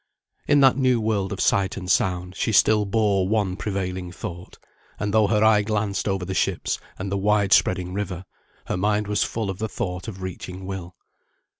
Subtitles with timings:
[0.47, 4.57] In that new world of sight and sound, she still bore one prevailing thought,
[4.99, 8.25] and though her eye glanced over the ships and the wide spreading river,
[8.65, 10.95] her mind was full of the thought of reaching Will.